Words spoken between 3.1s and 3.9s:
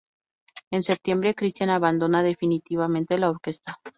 la orquesta.